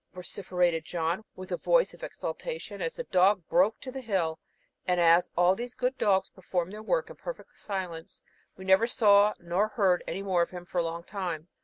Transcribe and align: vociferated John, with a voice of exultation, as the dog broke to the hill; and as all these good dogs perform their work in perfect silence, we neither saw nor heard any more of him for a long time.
vociferated 0.15 0.83
John, 0.83 1.23
with 1.35 1.51
a 1.51 1.57
voice 1.57 1.93
of 1.93 2.01
exultation, 2.03 2.81
as 2.81 2.95
the 2.95 3.03
dog 3.03 3.43
broke 3.49 3.79
to 3.81 3.91
the 3.91 4.01
hill; 4.01 4.39
and 4.87 4.99
as 4.99 5.29
all 5.37 5.55
these 5.55 5.75
good 5.75 5.95
dogs 5.99 6.27
perform 6.31 6.71
their 6.71 6.81
work 6.81 7.11
in 7.11 7.15
perfect 7.17 7.55
silence, 7.55 8.23
we 8.57 8.65
neither 8.65 8.87
saw 8.87 9.35
nor 9.39 9.67
heard 9.67 10.03
any 10.07 10.23
more 10.23 10.41
of 10.41 10.49
him 10.49 10.65
for 10.65 10.79
a 10.79 10.83
long 10.83 11.03
time. 11.03 11.49